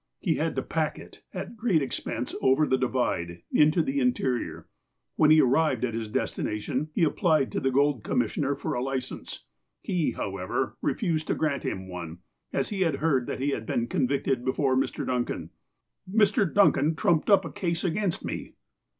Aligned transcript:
He 0.19 0.37
had 0.37 0.55
to 0.55 0.63
"pack" 0.63 0.97
it, 0.97 1.21
at 1.31 1.55
great 1.55 1.83
exj)ense, 1.83 2.33
over 2.41 2.65
the 2.65 2.75
Divide, 2.75 3.43
into 3.51 3.83
the 3.83 3.99
In 3.99 4.13
terior. 4.13 4.65
"When 5.15 5.29
he 5.29 5.39
arrived 5.39 5.85
at 5.85 5.93
his 5.93 6.07
destination, 6.07 6.89
he 6.95 7.03
applied 7.03 7.51
to 7.51 7.59
the 7.59 7.69
Gold 7.69 8.03
Commissioner 8.03 8.55
for 8.55 8.73
a 8.73 8.81
license. 8.81 9.45
He, 9.83 10.13
however, 10.13 10.75
re 10.81 10.95
fused 10.95 11.27
to 11.27 11.35
grant 11.35 11.61
him 11.65 11.87
one, 11.87 12.17
as 12.51 12.69
he 12.69 12.81
had 12.81 12.95
heard 12.95 13.27
that 13.27 13.39
he 13.39 13.51
had 13.51 13.67
been 13.67 13.85
convicted 13.85 14.43
before 14.43 14.75
Mr. 14.75 15.05
Duncan." 15.05 15.51
Mr. 16.11 16.51
Duncan 16.51 16.95
trumped 16.95 17.29
up 17.29 17.45
a 17.45 17.51
case 17.51 17.83
against 17.83 18.25
me." 18.25 18.53